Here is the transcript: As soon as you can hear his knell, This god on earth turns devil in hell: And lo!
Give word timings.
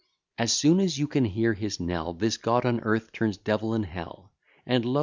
As 0.39 0.51
soon 0.51 0.79
as 0.79 0.97
you 0.97 1.05
can 1.07 1.25
hear 1.25 1.53
his 1.53 1.79
knell, 1.79 2.11
This 2.13 2.35
god 2.37 2.65
on 2.65 2.79
earth 2.79 3.11
turns 3.11 3.37
devil 3.37 3.75
in 3.75 3.83
hell: 3.83 4.31
And 4.65 4.83
lo! 4.83 4.99